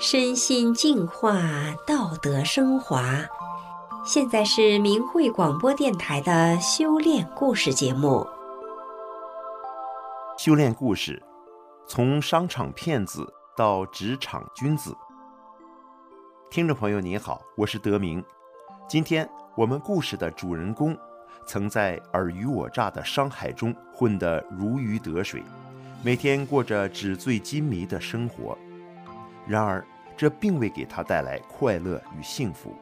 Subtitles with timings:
[0.00, 1.42] 身心净化，
[1.84, 3.18] 道德升华。
[4.04, 8.24] 现在是明慧广播电台的修炼故事节目。
[10.38, 11.20] 修炼故事，
[11.84, 13.26] 从商场骗子
[13.56, 14.96] 到职场君子。
[16.48, 18.24] 听众朋友您好，我是德明。
[18.88, 20.96] 今天我们故事的主人公，
[21.44, 25.42] 曾在尔虞我诈的商海中混得如鱼得水。
[26.04, 28.56] 每天过着纸醉金迷的生活，
[29.48, 29.84] 然而
[30.16, 32.74] 这并未给他带来快乐与幸福。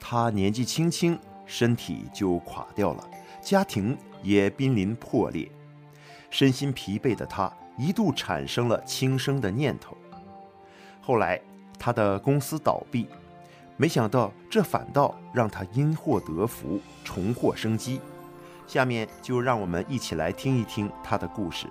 [0.00, 3.08] 他年纪轻轻，身体就垮掉了，
[3.40, 5.50] 家庭也濒临破裂，
[6.28, 9.96] 身心疲惫的他一度产生了轻生的念头。
[11.00, 11.40] 后来
[11.78, 13.06] 他的公司倒闭，
[13.76, 18.00] 没想到这反倒让他因祸得福，重获生机。
[18.66, 21.66] 下面就让我们一起来听一听他的故事。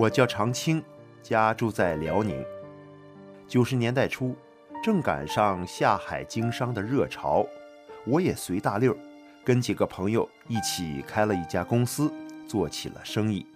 [0.00, 0.82] 我叫常青，
[1.22, 2.42] 家住在辽宁。
[3.46, 4.34] 九十年代初，
[4.82, 7.46] 正赶上下海经商的热潮，
[8.06, 8.96] 我也随大溜，
[9.44, 12.10] 跟几个朋友一起开了一家公司，
[12.48, 13.46] 做起了生意。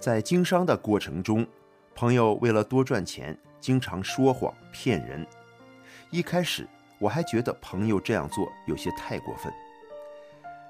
[0.00, 1.46] 在经商的过程中，
[1.94, 5.26] 朋友为了多赚钱，经常说谎骗人。
[6.08, 6.66] 一开始
[6.98, 9.52] 我还觉得朋友这样做有些太过分，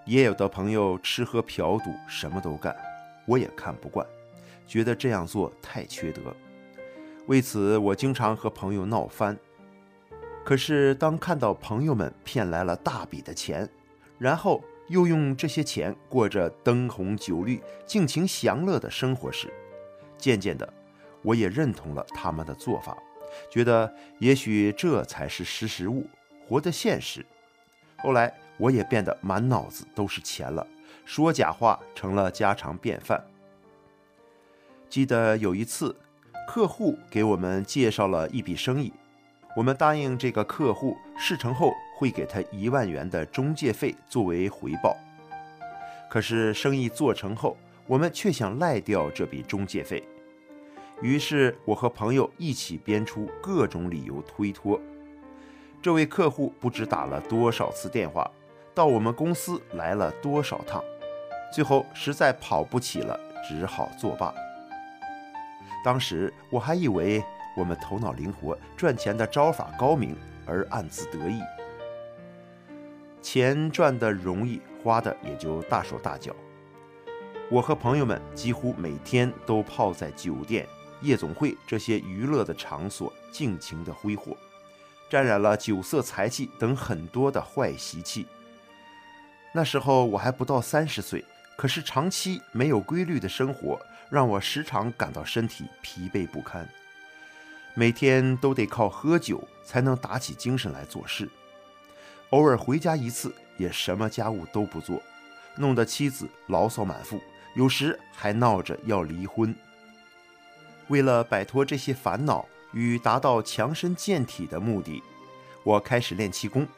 [0.05, 2.77] 也有的朋友吃喝嫖赌什么都干，
[3.25, 4.05] 我也看不惯。
[4.67, 6.23] 觉得这样做太缺德，
[7.27, 9.37] 为此我经常和朋友闹翻。
[10.45, 13.69] 可是当看到朋友们骗来了大笔的钱，
[14.19, 19.53] 然后又用这些钱过着灯红酒绿、尽情享乐的生活时，
[20.19, 20.73] 渐渐的，
[21.23, 22.97] 我也认同了他们的做法，
[23.51, 26.09] 觉得也许这才是识时务，
[26.49, 27.25] 活得现实。
[27.99, 30.67] 后来我也变得满脑子都是钱了，
[31.05, 33.25] 说假话成了家常便饭。
[34.93, 35.97] 记得有一次，
[36.47, 38.93] 客户给我们介绍了一笔生意，
[39.57, 44.95] 我们答应这个客户事成后会给他一万元的中介费作为回报。
[46.11, 47.57] 可是生意做成后，
[47.87, 50.07] 我们却想赖掉这笔中介费，
[51.01, 54.79] 于是我和朋友一起编出各种理由推脱。
[55.81, 58.31] 这位客户不知打了多少次电话，
[58.75, 60.85] 到我们公司来了多少趟，
[61.51, 63.19] 最后实在跑不起了，
[63.49, 64.35] 只好作罢。
[65.85, 67.23] 当时我还以为
[67.57, 70.17] 我们头脑灵活，赚钱的招法高明，
[70.47, 71.41] 而暗自得意。
[73.21, 76.35] 钱赚得容易，花的也就大手大脚。
[77.51, 80.67] 我和朋友们几乎每天都泡在酒店、
[81.01, 84.37] 夜总会这些娱乐的场所，尽情的挥霍，
[85.11, 88.27] 沾染了酒色财气等很多的坏习气。
[89.53, 91.23] 那时候我还不到三十岁，
[91.59, 93.79] 可是长期没有规律的生活。
[94.13, 96.69] 让我时常感到身体疲惫不堪，
[97.73, 101.27] 每天都得靠喝酒才能打起精神来做事。
[102.29, 105.03] 偶尔回家一次，也什么家务都不做，
[105.57, 107.19] 弄得妻子牢骚满腹，
[107.55, 109.55] 有时还闹着要离婚。
[110.89, 115.03] 为了摆脱这些烦恼与达到强身健体的目的，
[115.65, 116.69] 我开始练气功，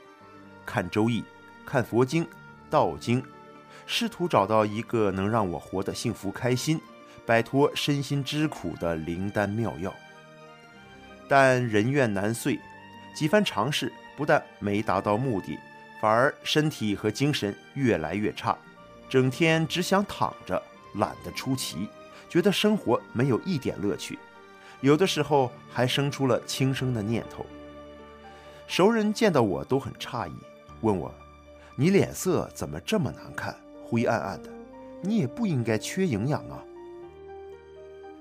[0.65, 1.25] 看周易，
[1.67, 2.25] 看佛经、
[2.71, 3.21] 道经，
[3.87, 6.81] 试图找到一个能让我活得幸福开心。
[7.27, 9.93] 摆脱身心之苦的灵丹妙药，
[11.29, 12.59] 但人怨难遂，
[13.15, 15.59] 几番尝试不但没达到目的，
[16.01, 18.57] 反而身体和精神越来越差，
[19.09, 20.63] 整天只想躺着，
[20.97, 21.89] 懒得出奇，
[22.29, 24.19] 觉得生活没有一点乐趣，
[24.83, 27.47] 有的时候还生出了轻生的念头。
[28.67, 30.33] 熟人见到我都很诧异，
[30.83, 31.15] 问我
[31.77, 34.51] ：“你脸色怎么这么难看，灰暗暗的？
[35.01, 36.63] 你也不应该缺营养啊。”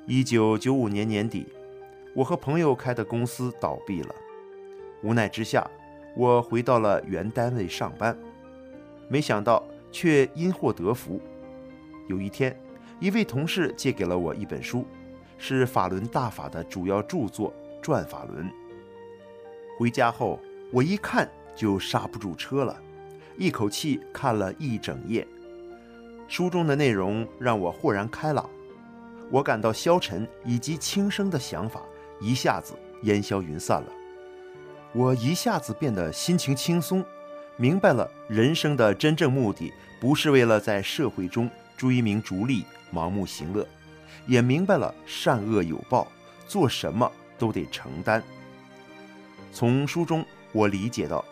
[0.06, 1.48] 一九九五年年底，
[2.14, 4.14] 我和朋友开的公司倒闭了。
[5.02, 5.66] 无奈之下，
[6.18, 8.18] 我回到了原单位上班。
[9.08, 11.22] 没想到却因祸得福。
[12.10, 12.54] 有一天，
[13.00, 14.86] 一位同事借给了我一本书，
[15.38, 17.50] 是法轮大法的主要著作
[17.82, 18.46] 《转法轮》。
[19.80, 20.38] 回家后，
[20.70, 22.78] 我一看就刹不住车了，
[23.38, 25.26] 一口气看了一整夜。
[26.28, 28.50] 书中的内容让我豁然开朗。
[29.32, 31.82] 我感到消沉以及轻生的想法
[32.22, 32.74] 一下子
[33.04, 33.88] 烟消云散了，
[34.94, 37.04] 我一下子变得心情轻松，
[37.58, 43.68] 明白了人生的真正目的不是为了在社会中追名逐利、盲目行乐，
[44.28, 46.08] 也明白了善恶有报，
[46.48, 48.24] 做什么都得承担。
[49.52, 51.26] 从书中我理解到，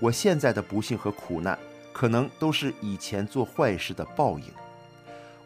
[0.00, 1.58] 我现在的不幸和苦难，
[1.92, 4.46] 可能都是以前做坏事的报应。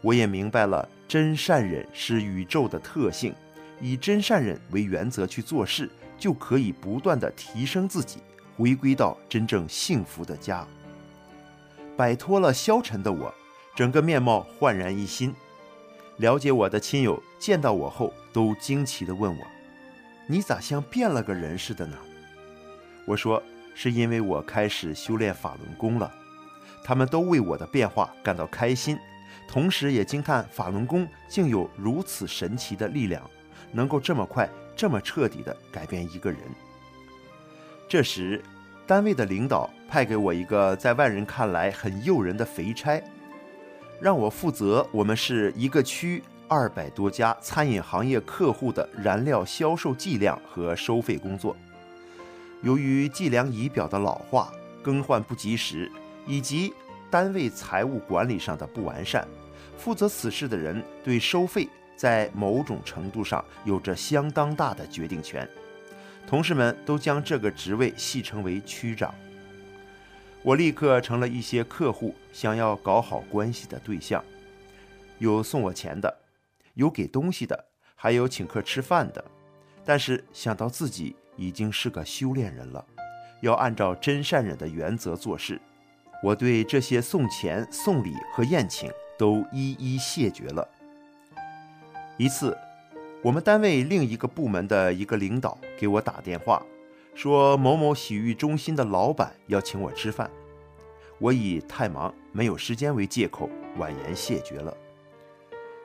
[0.03, 3.33] 我也明白了真善忍是宇宙的特性，
[3.79, 8.19] 以真善忍为原则去做事，就可以不断地提升自己，
[8.57, 10.67] 回归到真正幸福的家。
[11.95, 13.33] 摆脱了消沉的我，
[13.73, 15.33] 整个面貌焕然一新。
[16.17, 19.47] 了解我的亲友见到我后，都惊奇地问我
[20.27, 21.97] ：“你咋像变了个人似的呢？”
[23.07, 23.41] 我说
[23.73, 26.11] ：“是因为我开始修炼法轮功了。”
[26.83, 28.99] 他们都为我的变化感到开心，
[29.53, 33.21] 同时也惊叹法轮功竟有如此神奇的力量，
[33.71, 36.39] 能够这么快、这么彻底地改变一个人。
[37.87, 38.41] 这时，
[38.87, 42.99] 单位的领导派给我一个在外人看来很诱人的肥差。
[44.01, 51.55] 让我负责我们市一个区二百多家餐饮行业客户的燃料销售计量和收费工作。
[52.63, 54.51] 由于计量仪表的老化、
[54.81, 55.91] 更换不及时，
[56.25, 56.73] 以及
[57.11, 59.27] 单位财务管理上的不完善，
[59.77, 65.47] 负责此事的人对收费在某种程度上有着相当大的决定权。
[66.25, 69.13] 同事们都将这个职位戏称为区长。
[70.41, 74.23] 我立刻成了一些客户想要搞好关系的对象，
[75.19, 76.13] 有送我钱的，
[76.73, 77.65] 有给东西的，
[77.95, 79.23] 还有请客吃饭的。
[79.85, 82.85] 但是想到自己已经是个修炼人了，
[83.41, 85.59] 要按照真善忍的原则做事，
[86.21, 90.67] 我对这些送钱、送礼和宴请都一一谢绝了。
[92.17, 92.57] 一次，
[93.21, 96.61] 我们单位另一个部门的一个领导给我打电话。
[97.15, 100.29] 说某某洗浴中心的老板要请我吃饭，
[101.19, 104.75] 我以太忙没有时间为借口，婉言谢绝了。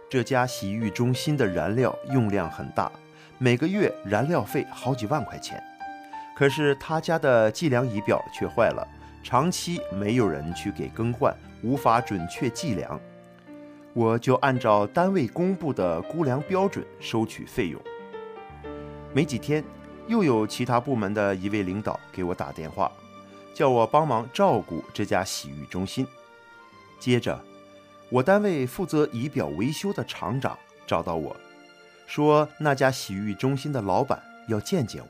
[0.09, 2.91] 这家洗浴中心的燃料用量很大，
[3.37, 5.63] 每个月燃料费好几万块钱，
[6.35, 8.89] 可是他家的计量仪表却坏了，
[9.23, 12.99] 长期没有人去给更换，无法准确计量，
[13.99, 17.83] 我就按照单位公布的估量标准收取费用。
[19.12, 19.65] 没几天。
[20.06, 22.91] 又有其他部门的一位领导给我打电话，
[23.53, 26.06] 叫我帮忙照顾这家洗浴中心。
[26.99, 27.39] 接着，
[28.09, 31.37] 我单位负责仪表维修的厂长找到我，
[32.06, 34.19] 说那家洗浴中心的老板
[34.49, 35.09] 要见见我。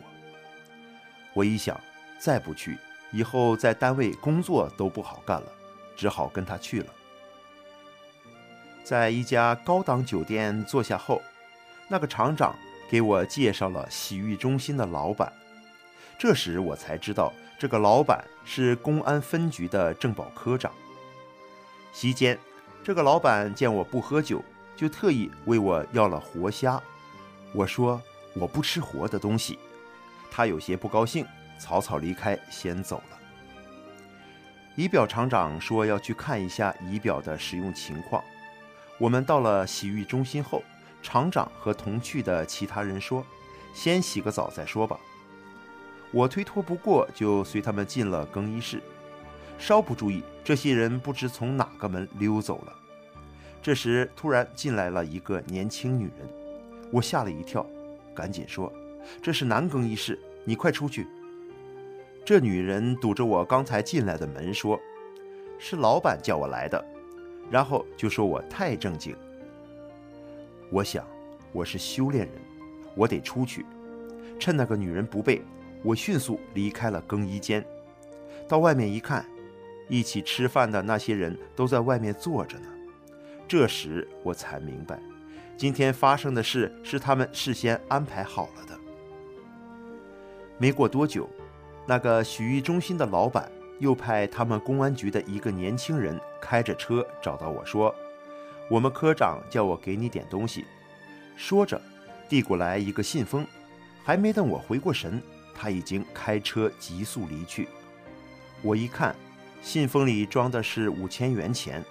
[1.33, 1.81] 我一想，
[2.19, 2.77] 再不去，
[3.13, 5.47] 以后在单位工作都不好干了，
[5.95, 6.87] 只好跟他去了。
[8.89, 11.21] 在一家高档酒店坐下后，
[11.89, 12.57] 那个厂长。
[12.91, 15.31] 给我介绍了洗浴中心的老板，
[16.19, 20.73] 这时我才知道这个老板是公安分局的政保科长。
[21.93, 22.39] 席间，
[22.83, 24.43] 这个老板见我不喝酒，
[24.75, 26.83] 就特意为我要了活虾。
[27.53, 28.01] 我说
[28.33, 29.59] 我不吃活的东西，
[30.31, 31.27] 他有些不高兴，
[31.59, 33.19] 草草离开，先走了。
[34.77, 38.25] 仪表厂长说要去看一下仪表的使用情况。
[38.99, 40.63] 我们到了洗浴中心后。
[41.01, 43.25] 厂长和同去的其他人说
[43.73, 44.99] ：“先洗个澡再说吧。”
[46.11, 48.83] 我推脱不过，就随他们进了更衣室。
[49.61, 52.75] 稍不注意，这些人不知从哪个门溜走了。
[53.63, 56.29] 这时，突然进来了一个年轻女人，
[56.91, 57.65] 我吓了一跳，
[58.13, 58.71] 赶紧说
[59.23, 61.07] ：“这是男更衣室，你快出去。”
[62.27, 64.79] 这女人堵着我刚才进来的门说
[65.61, 66.85] ：“是老板叫我来的。”
[67.51, 69.17] 然后就说我太正经。
[70.71, 71.07] 我想，
[71.53, 72.35] 我是修炼人，
[72.95, 73.65] 我得出去。
[74.39, 75.43] 趁那个女人不备，
[75.83, 77.65] 我迅速离开了更衣间。
[78.47, 79.25] 到外面一看，
[79.89, 82.67] 一起吃饭的那些人都在外面坐着呢。
[83.49, 85.01] 这时我才明白，
[85.57, 88.79] 今天发生的事是他们事先安排好了的。
[90.59, 91.29] 没过多久，
[91.87, 97.95] 那个洗浴中心的老板又派他们公安局的一个年轻人开着车找到我说。
[98.71, 100.65] 我们科长叫我给你点东西，
[101.37, 101.81] 说着，
[102.29, 103.47] 递过来一个信封，
[104.05, 105.23] 还没等我回过神，
[105.55, 107.67] 他已经开车急速离去。
[108.61, 109.17] 我一看，
[109.63, 111.83] 信封里装的是五千元钱，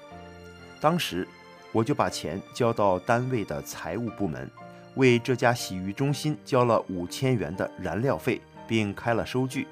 [0.80, 1.28] 当时
[1.72, 4.48] 我就把钱交到单位的财务部门，
[4.96, 9.68] 为这家洗浴中心交了五千元的燃料费，并开了收据。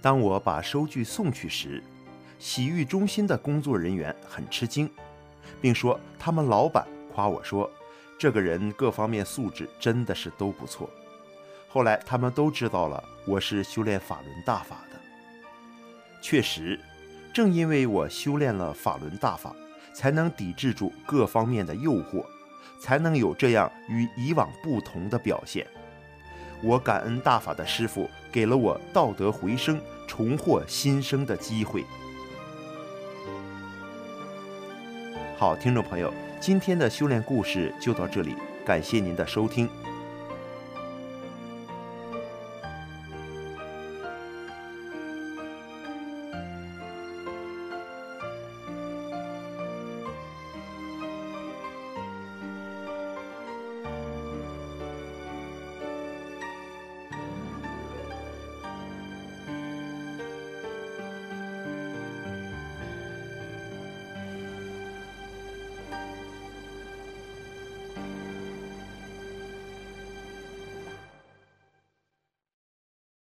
[0.00, 1.82] 当我把收据送去时，
[2.38, 4.88] 洗浴中心的工作人员很吃惊。
[5.60, 7.68] 并说他们老板夸我说，
[8.18, 10.88] 这个人各方面素质真的是都不错。
[11.68, 14.98] 后来他们都知道了我是修炼法轮大法的。
[16.22, 16.78] 确实，
[17.32, 19.54] 正因为我修炼了法轮大法，
[19.92, 22.24] 才能抵制住各方面的诱惑，
[22.80, 25.66] 才能有这样与以往不同的表现。
[26.62, 31.84] 我感恩大法的师傅给了我道德回升、重获新生的机会。
[35.36, 38.34] 好，听众朋友，今天的修炼故事就到这里，
[38.66, 39.68] 感谢您的收听。